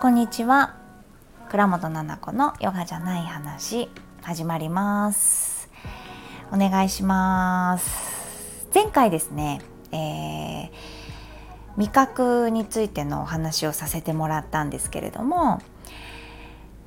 [0.00, 0.74] こんにちは。
[1.50, 3.90] 倉本々子のヨガじゃない話
[4.22, 5.68] 始まります。
[6.50, 8.66] お願いします。
[8.74, 9.60] 前回ですね、
[9.92, 10.70] えー、
[11.76, 15.60] 味覚についてのお話をさせてもらったんですけれども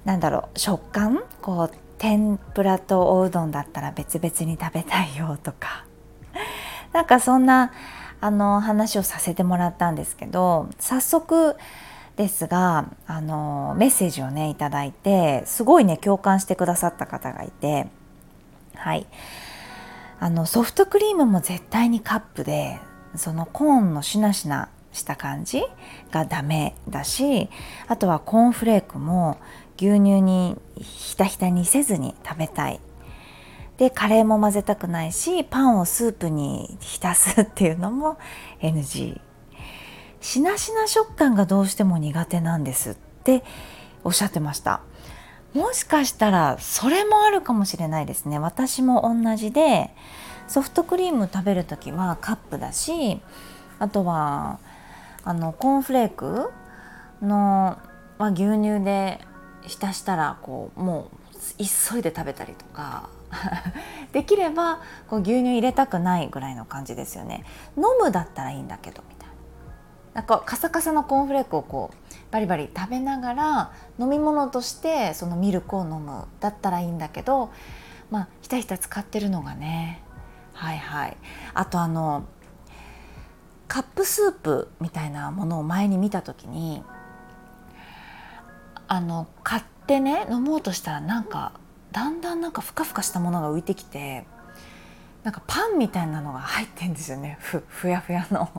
[0.03, 1.23] なんだろう食感？
[1.43, 5.85] こう天ぷらとおうどんだったら別々に食べたいよとか
[6.93, 7.71] なんかそんな
[8.19, 11.55] あの話をさせてもらったんですけど早速
[12.15, 17.87] ですがあのメッセージをね頂いてすごいね共感してくださった方がいて
[18.75, 19.07] はい。
[20.19, 22.79] あのソフトクリームも絶対にカップで
[23.15, 25.61] そのコーンのしなしなした感じ
[26.11, 27.49] がダメだし
[27.87, 29.39] あとはコーンフレークも
[29.77, 32.79] 牛乳にひたひたにせずに食べたい。
[33.77, 38.17] でカレーも混ぜたくないしパンをスープに浸すっていうのも
[38.59, 39.21] NG
[40.19, 43.43] しなしな食感がどうしても苦手なんですって
[44.03, 44.81] おっしゃってました。
[45.53, 48.39] もしかしたらそれもあるかもしれないですね。
[48.39, 49.91] 私も同じで
[50.47, 53.21] ソフトクリーム食べる時はカップだし
[53.79, 54.59] あとは
[55.23, 56.51] あのコーンフレーク
[57.21, 57.77] の、
[58.17, 59.19] まあ、牛乳で
[59.65, 61.16] 浸したらこうもう
[61.55, 63.09] 急いで食べたりとか
[64.11, 67.43] できればこう牛乳入れたくないぐらいの感じですよね。
[67.75, 69.33] 飲むだったらいいんだけどみたいな。
[70.13, 77.51] なんかカサカサのコーンフレークをこうバリバリ食べながら飲み物としてそのミルクを飲むだったらいいんだけど
[78.09, 80.01] まあひたひた使ってるのがね。
[80.53, 81.17] はいはい。
[81.53, 82.23] あとあの
[83.67, 86.83] カップスープみたいなものを前に見た時に
[88.87, 91.53] あの買ってね飲もうとしたらなんか
[91.91, 94.25] だんだんなんかふかふかしたものが浮いてきて
[95.23, 97.37] なんかパンみたいなのが入ってんですよね。
[97.41, 98.49] ふふやふやの。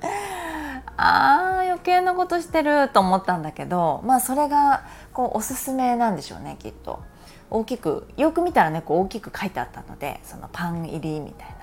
[0.96, 7.02] あー余計なことしてると思ったんだけどまあそれがこうおすすめなんでしょうねきっと。
[7.50, 11.54] 大きくよく見たらねこう大きく書いてあったのでそのパン入りみたいな。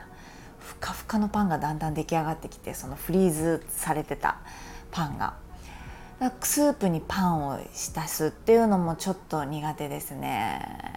[0.59, 4.37] ふかふかのパンがだんだん出来上がってきてそのフリーズされてた
[4.91, 5.46] パンが。
[6.41, 10.95] スープにパンを浸すっていうのもちょっと苦手ですね。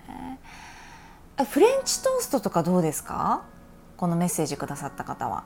[1.50, 3.44] フレンチトーストとかどうですか？
[3.96, 5.44] このメッセージくださった方は。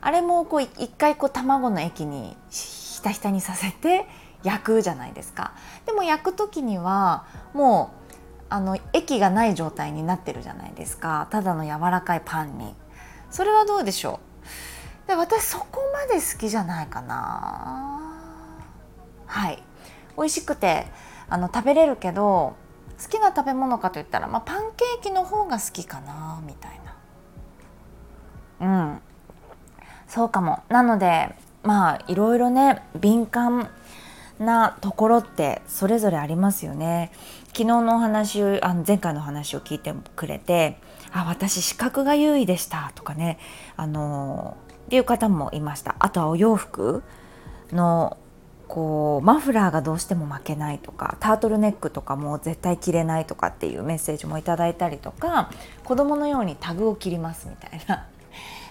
[0.00, 4.06] あれもこう一回こう卵の液にひたひたにさせて
[4.42, 5.52] 焼くじゃないですか。
[5.86, 8.12] でも焼く時にはもう
[8.50, 11.28] あの液がない状態になってるじゃないですか。
[11.30, 12.74] ただの柔らかいパンに。
[13.30, 14.20] それはどうでしょ
[15.06, 15.08] う？
[15.08, 17.95] で私そこまで好きじゃないかな。
[20.16, 20.86] 美味しくて
[21.28, 22.56] あの食べれるけど
[23.02, 26.80] 好きな食べ物かといったら、まあ、パンケーキの方が好きかなみたい
[28.60, 28.66] な。
[28.66, 29.00] うん。
[30.08, 30.62] そうかも。
[30.68, 33.68] なのでまあいろいろね敏感
[34.38, 37.10] なところってそれぞれありますよね。
[37.48, 40.78] 昨日のお話あの前回の話を聞いてくれて
[41.12, 43.38] 「あ私視覚が優位でした」とかね
[43.76, 44.56] あの
[44.86, 45.96] っていう方もいました。
[45.98, 47.02] あとはお洋服
[47.72, 48.16] の
[48.68, 55.50] こうマフラーがどうしても負けないとかタートルネックとかも絶対着れないとかっていうメッセージもいただいたりとか
[55.84, 58.06] 子供のようにタグを切りますみたいな。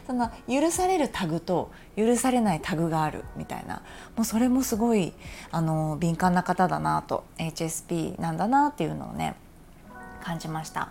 [0.06, 3.82] その許されるタグと許されないタグがあるみたいな。
[4.16, 5.14] もうそれもすごい
[5.52, 9.36] あの敏感な方だなと HSP なんだなっていうのをね
[10.22, 10.90] 感じました。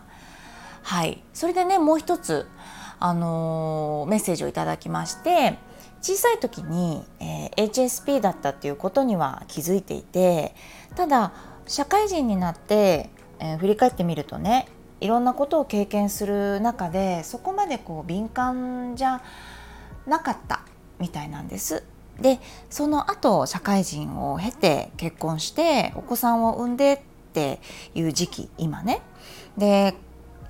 [0.83, 1.23] はい。
[1.33, 2.49] それでねもう一つ
[3.01, 5.59] あのメッセージをいただきまして
[6.01, 10.55] 小さい時に、えー、HSP だったっていうことには気づいていて
[10.97, 11.33] ただ
[11.67, 13.11] 社会人になって、
[13.41, 14.69] えー、振り返ってみるとね
[15.01, 19.23] いろんなことを経験する中でそこまでこう敏感じゃ
[20.07, 20.63] なかった
[20.99, 21.85] みたいなんです。
[22.21, 22.39] で
[22.71, 27.01] その後社会人を経て結婚してお子さんを産んでっ
[27.33, 27.61] て
[27.95, 29.03] いう時期今ね
[29.59, 29.95] で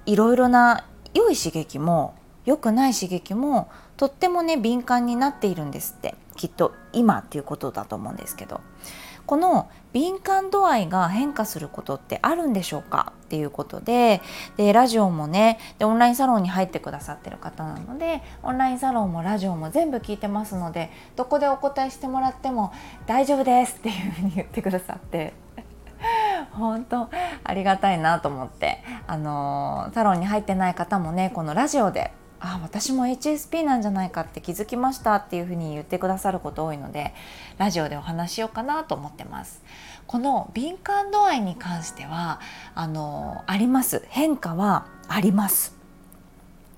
[0.05, 6.15] いろいろな良い刺激も良くない刺激もとってもね敏感になっているんですって。
[6.37, 8.61] きっと今っていうことだと思うんですけど。
[9.27, 13.13] この敏感度合いが変化することってあるんでしょうか？
[13.25, 14.21] っていうことで
[14.57, 22.73] でラジオもねでオンラインサロンに入ってくださってる方なのでオンラインサロンもラジオも全部聞いてますのでどこでお答えしてもらっても
[23.07, 25.33] 大丈夫ですっていうふうに言ってくださって。
[26.53, 27.09] 本当
[27.45, 28.83] ありがたいなと思って。
[29.07, 32.13] あのサロンに入ってない方もねこのラジオで
[32.47, 37.15] あ私も HSP なんじゃないかって気づきましたっていうふうに言ってくださること多いので
[37.57, 39.63] ラジオでお話しようかなと思ってます。
[40.07, 42.41] この敏感度合いに関しては
[42.75, 44.05] あのあります。
[44.09, 45.75] 変化はあります。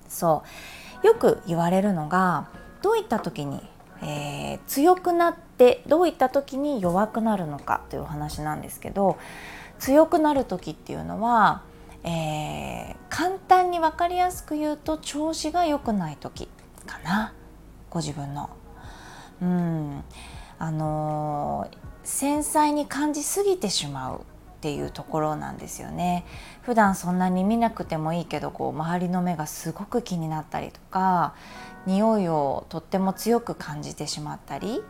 [0.07, 0.43] そ
[1.03, 1.05] う。
[1.05, 2.47] よく言われるのが
[2.81, 3.61] どういった時に、
[4.01, 9.17] えー、強くなってどういった時に弱くなるのかというお話なんですけど
[9.79, 11.61] 強くなる時っていうのは、
[12.03, 12.95] えー、
[13.91, 16.49] 分かりやすく言うと調子が良くない時
[16.85, 17.33] かな。
[17.89, 18.49] ご自分の。
[19.41, 20.03] うん。
[20.59, 24.21] あのー、繊細に感じすぎてしまう
[24.57, 26.25] っていうところなんですよね。
[26.63, 31.33] 普段そんなに見なくてもいいけどこう周りの目がすごく気になったりとか
[31.85, 34.81] 匂いをとっても強く感じてしまったり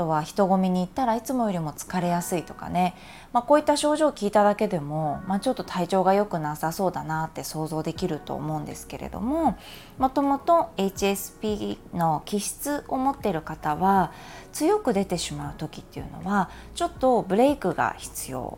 [0.00, 2.94] とは人混みに行ったらいつもよりも疲れやすいとかね、
[3.34, 9.58] まあ、こういった症状を聞いただけでも、まあ、ちょっと体調が良くなさそうだなって想像できると思うんですけれども。
[9.98, 14.12] もともと HSP の気質を持っている方は
[14.52, 18.56] 強く出てしまう時っていうのはちょっとブレイクが必要。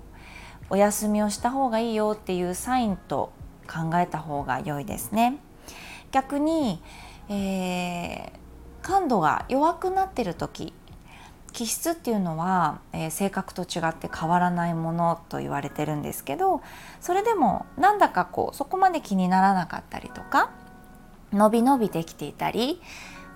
[0.71, 3.33] お休みをした方がいいよっていうサインと
[3.67, 5.39] 考えた方が良いですね。
[6.13, 6.81] 逆に、
[7.29, 8.31] えー、
[8.83, 10.73] 感度が弱くなってる時
[11.53, 16.63] 気質っていうのは、えー、性格と違って変わらないものと言われてるんですけど
[17.01, 20.51] それでもなんだかこうそこまで気にならなかったりとか
[21.33, 22.81] 伸び伸びできていたり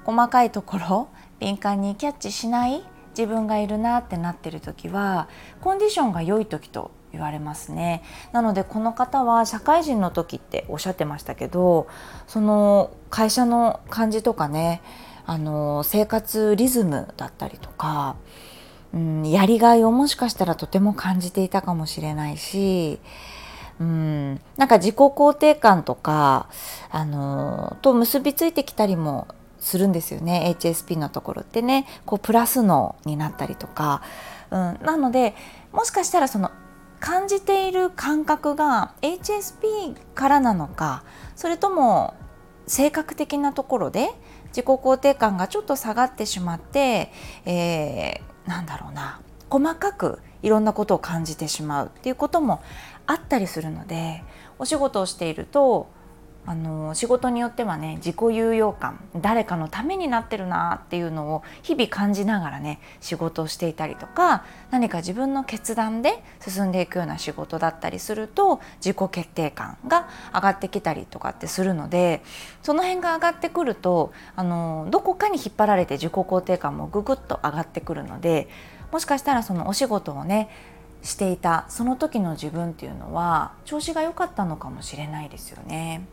[0.04, 1.08] 細かいところ
[1.40, 5.28] 敏感にキャッチしない自分がいるなってなってる時は
[5.60, 8.02] コンディションが良い時と言われますね。
[8.32, 11.88] なのでこの方は社会人の時っておっしゃってましたけど
[12.26, 14.82] その会社の感じとかね
[15.26, 18.16] あの生活リズムだったりとか、
[18.94, 23.00] うん、やりがいをもしかしたらとても感じていたかもしれないし、
[23.80, 26.48] うん、なんか自己肯定感とか
[26.90, 29.26] あのと結びついてきたりも
[29.58, 31.86] するんですよね HSP のところってね。
[32.04, 34.02] こうプラス脳になったりとか、
[34.50, 35.34] うん、なので
[35.72, 36.52] もしかしたらその
[37.00, 41.02] 感じている感覚が HSP からなのか
[41.34, 42.14] それとも
[42.66, 44.10] 性格的なところで
[44.56, 47.12] 自己肯定感がちょっと下がってしまって、
[47.44, 49.20] えー、なんだろうな。
[49.50, 52.62] 細かくいろんなことを感じてしまうっていうことも
[53.06, 54.24] あったりするので
[54.58, 55.88] お仕事をしていると
[56.46, 72.22] あの仕事によってはね自己有用感誰かのためになってるなっていうのを日々感じながらね仕事をしていたりとか何か自分の決断で進んでいくような仕事だったりすると自己決定感が上がってきたりとかってするので
[72.62, 78.48] その辺が上がってくるとあのどこかに引っ張られて自己肯定感もぐぐっと上がってくるので
[78.92, 80.48] もしかしたらそのお仕事をね
[81.02, 86.06] していたその時の自分っていうのは調子が良かったのかもしれないですよね。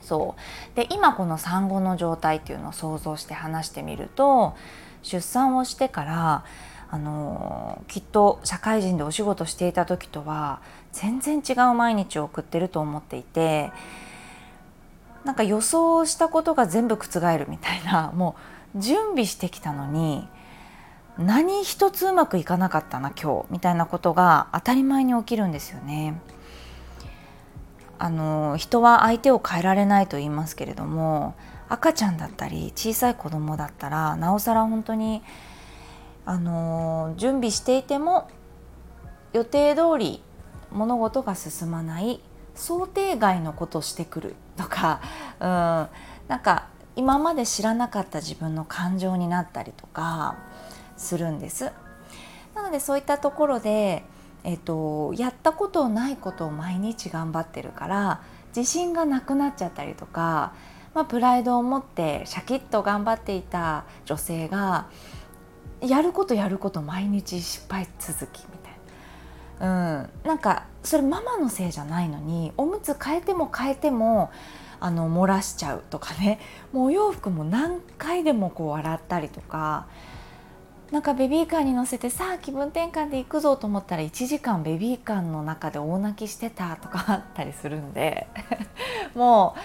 [0.00, 0.36] そ
[0.72, 4.54] うで今この産後の状態っていうのを想像して話してみると
[5.02, 6.44] 出産をしてから
[6.90, 10.60] あのきっと社会人でお仕事していた時とは
[10.92, 13.70] 全然違う毎日を送ってると思っていて
[15.24, 18.34] なんか予想したことが全部覆るみたいな も
[18.74, 20.28] う準備してきたのに
[21.18, 26.20] 何一つうまくいかなかったな今日みたいなことが当たり前に起きるんですよね。
[28.02, 31.34] あの人は相手を変えられないと言いますけれども
[31.68, 35.22] 赤ちゃんだったり小さい子供だったらなおさら本当に
[36.24, 38.30] あの準備していても
[39.34, 40.22] 予定通り
[40.72, 42.20] 物事が進まない
[42.54, 45.00] 想定外のことをしてくるとか、
[45.40, 45.48] うん、
[46.28, 46.66] なんか
[46.96, 50.36] 今まで知らなかった自分の感情になったりとか
[50.96, 51.70] するんです。
[52.54, 54.04] なのでそういったところで
[54.44, 58.22] えっと、やったことないことを毎日頑張ってるから
[58.56, 60.54] 自信がなくなっちゃったりとか、
[60.94, 64.88] まあ、プライドを持ってシャキッと頑張っていた女性が
[65.80, 74.30] やることやること毎日失敗続きみたいな、うん、なんかそれママのせいじゃないのにおむつ変えても変えても
[74.80, 76.40] あの漏らしちゃうとかね。
[76.72, 79.86] もうお洋服も何回でもこう洗ったりとか
[80.90, 88.26] なんかベビーカーに乗せてさあ気分転換で行くぞと思ったら1時間ベビーカーの中で大泣きしてたとかあったりするんで。
[89.14, 89.60] もう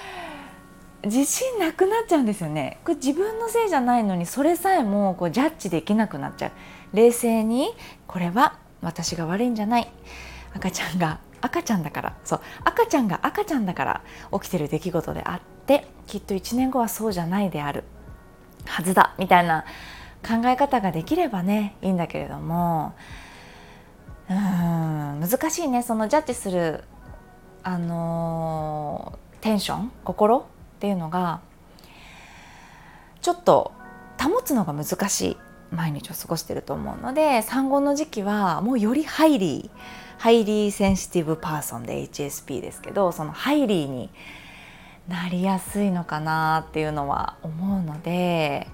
[1.05, 2.79] 自信なくなっちゃうんですよね。
[2.83, 6.51] これ自分のせいじゃないのにそれさえもこうジャッジできなくなっちゃう。
[6.93, 7.69] 冷静に
[8.07, 9.87] これは私が悪いんじゃない。
[10.55, 12.13] 赤ちゃんが赤ちゃんだから。
[12.23, 12.41] そう。
[12.63, 14.01] 赤ちゃんが赤ちゃんだから
[14.33, 17.83] 起きてる出来事であってきっと1年後はそうじゃないである
[18.65, 19.13] はずだ。
[19.19, 19.65] みたいな
[20.25, 22.93] 考え方ができればねいいんだけれども。
[24.27, 25.83] うん難しいね。
[25.83, 26.83] そのジャッジする
[27.63, 30.43] あのテンション心っ
[30.79, 31.41] ていうのが
[33.21, 33.71] ちょっと
[34.19, 35.37] 保つのが難しい
[35.71, 44.09] 毎日を過ごしてると思うので産後の時期はもうより highly highly sensitive person で HSP ですけどその highly に
[45.07, 48.67] なりやすいのかなっていうのは思うので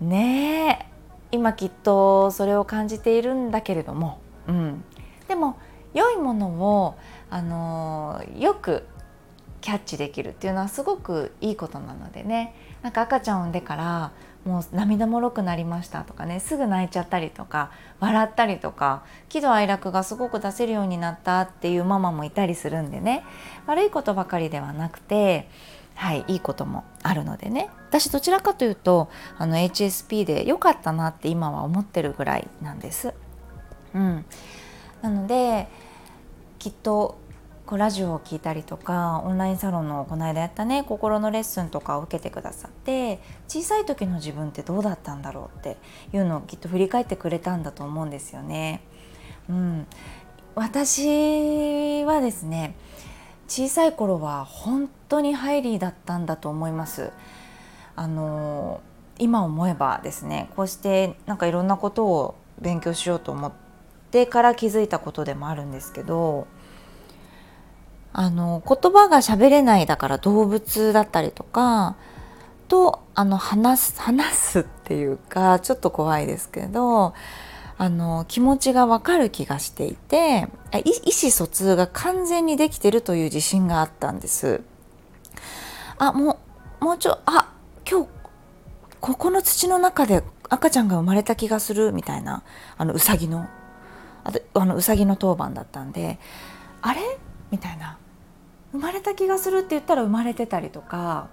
[0.00, 0.94] ねえ。
[1.32, 4.84] 今きっとそれを感じているんだけれども、うん、
[5.26, 5.58] でも
[5.92, 6.94] 良いものを
[7.28, 8.84] あのよく
[9.60, 12.54] キャッチできるっていうのはすごくいいことなのでね。
[12.82, 14.12] なんか赤ちゃんを産んでから
[14.44, 16.38] もう涙もろくなりましたとかね。
[16.38, 23.24] すぐ泣いちゃったりとか笑ったりとか喜怒哀楽がすごく出せるようになったっていうママもいたりするんでね。
[23.66, 25.48] 悪いことばかりではなくて
[25.94, 29.08] はいいいこともあるのでね私どちらかというと
[29.38, 33.14] あの HSP で良かったなって今は思ってるぐらいなんです。
[33.94, 34.24] うん、
[35.02, 35.68] なので
[36.58, 37.18] きっと
[37.66, 45.76] こうラジオを聞いたりとかオンラインサロンのこの間やったね心のレッスンとかを受けてくださって小さい時の自分ってどうだったんだろうって
[46.12, 48.82] いうのをきっと振り返ってくれたんだと思うんですよね。
[49.48, 49.86] うん、
[50.54, 52.74] 私はですね
[53.48, 57.10] 小さい頃は本当にハイリーだったんだと思います。
[57.96, 58.80] あの
[59.18, 63.52] 今思えばですねこうしてなんかいろんなことを勉強しようと思っ
[64.10, 66.46] てから気づいたことでもあるんですけど
[68.12, 71.96] あの言葉が喋れないだから動物だったりとか
[72.68, 77.14] とあの話す話すっていうかちょっと怖いですけど
[77.76, 84.62] あの気持ちがわかる気がしていて意思疎通が完全にできてるという自信があったんです。
[85.98, 86.38] あも
[86.80, 87.52] うもうちょあ
[87.88, 88.08] 今日
[89.00, 92.42] ここの土の中で赤ちゃんが生まれた気がするみたいな
[92.76, 93.48] あのうさぎの。
[94.22, 96.18] あとあのうさぎの当番だったんで
[96.80, 97.00] あれ？
[97.50, 97.98] みたいな。
[98.72, 101.28] 生まれた気がするって言ったら生まれてたりとか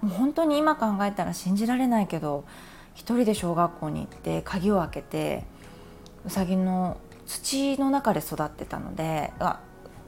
[0.00, 2.44] もう本当に今考えたら信じられないけど
[2.94, 5.44] 一人で小学校に行って鍵を開けて
[6.26, 9.60] うさぎの土の中で育ってたのであ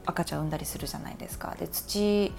[0.05, 1.55] 赤ちゃん産んだりするじゃないですか。
[1.59, 2.33] で土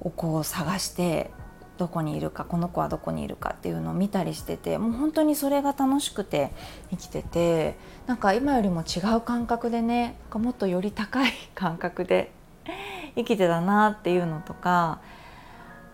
[0.00, 1.30] をこう探して
[1.76, 6.50] どこにいるかこの子はどこにいるかっていうのを見たりしててもう本当にそれが楽しくて
[6.90, 12.32] 生きててなんか今よりも違う感覚でねもっとより高い感覚で
[13.14, 14.98] 生きてたなっていうのとか、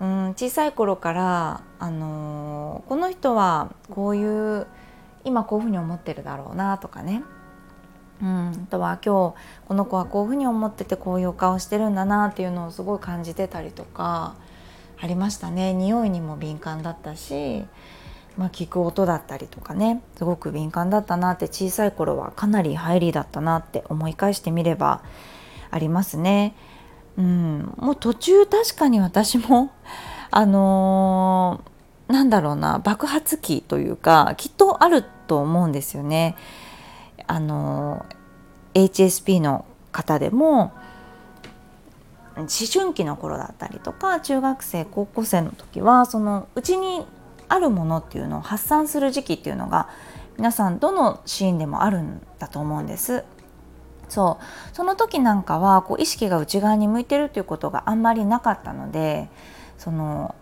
[0.00, 4.66] うん、小さい頃から、あのー、この人はこういう
[5.24, 7.22] 今こういうふうに思ってるだろうなとかね、
[8.22, 9.34] うん、あとは今日
[9.66, 14.34] この子はこういうふうに思っててこういうお顔してるんだなっていうのをすごい感じてたりとか
[15.00, 15.74] ありましたね。
[15.74, 17.64] 匂いにも敏感だったし、
[18.36, 20.02] まあ、聞く音だったりとかね。
[20.16, 25.02] すごく敏感だったなって小さい頃はかなり入りだったなって思い返してみれば
[25.70, 26.54] ありますね。
[27.16, 29.70] うん、もう途中確かに私も
[30.30, 36.36] あのー、なんだろうな爆発期というかきっとあると思うんですよね。
[37.26, 38.04] あの、
[38.74, 40.72] HSP の方でも
[42.36, 47.06] 思春期の頃だったりとか中学生高校生の時はそのうちに
[47.48, 49.88] あるものっていうのを発散する時期っていうのが
[50.36, 53.24] 皆さんどのシーンでもあるんだと思うんです。
[54.08, 59.30] そうその時なんかはこう意識が内側に向いてるということがあんまりなかったので
[59.78, 60.34] その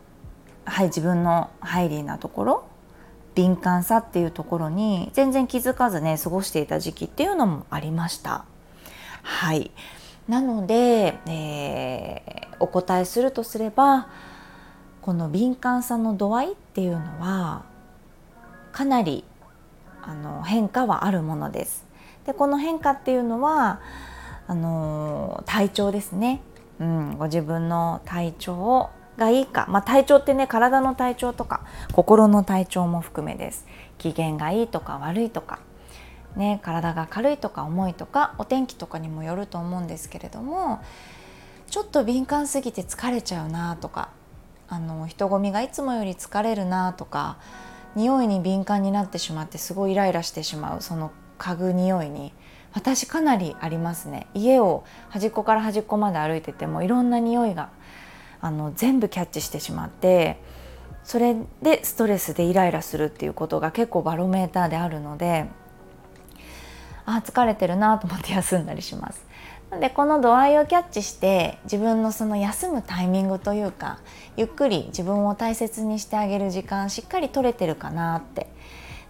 [0.64, 2.64] はい自分のハイリーなところ
[3.34, 8.44] 敏感さっていうところに全然気づかずね過ごしていた時期っていうのもありました。
[9.22, 9.70] はい
[10.28, 14.08] なので、えー、お答えするとすれば
[15.00, 17.64] この敏感さの度合いっていうのは
[18.72, 19.24] かなり
[20.00, 21.84] あの変化はあるものです。
[22.24, 23.80] でこの変化っていうのは
[24.46, 26.40] あの体調ですね、
[26.78, 33.66] うん、ご自分の体調がいいか、まあ、体調ってね体の体調とか心の体調も含めです。
[33.98, 35.60] 機嫌がいいとか悪いとか、
[36.34, 40.80] ね、体が軽いとか重いとかお天気とかにもよると思うんですけれども
[41.68, 44.08] ちょっと敏感すぎて疲れちゃうなとか
[44.68, 47.38] あの人混みがいつもより疲れるなとか
[47.94, 52.32] 匂いに敏感になってしまってすごいイライラしてしまうその嗅ぐ匂いに。
[52.74, 54.26] 私かなりありますね。
[54.34, 57.68] 家を端っこから端っこまで歩いててもいろんな匂いが
[58.42, 60.36] あの全部キャッチしてしまって
[61.04, 65.46] それでストレスでイライラするっていうことが結構バロメーターであるので
[67.06, 69.24] あ疲れてるなと思って休んだりします。
[69.80, 74.00] でこの度合いをキャッチして自分のその休むタイミングというか
[74.36, 78.48] ゆっくり自分を大切にしてあげる時間しっかり取れてるかなって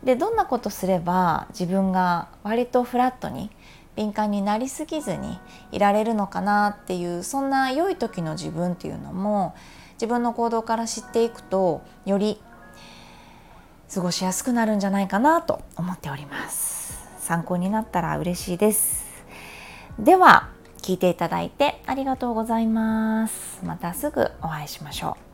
[0.04, 3.50] でどんなことすれば自分が割とフラットに
[3.96, 5.38] 敏感になりすぎずに
[5.70, 9.54] いられるのかなっていうそんな良い時の自分っていうのも
[9.94, 12.40] 自分の行動から知っていくとより
[13.92, 16.98] 過ごしやすくなるんじゃないかなと思っております。
[17.18, 19.06] 参考になったら嬉しいです。
[19.98, 23.60] では聞いていただいてありがとうございます。
[23.64, 25.31] またすぐお会いしましょう。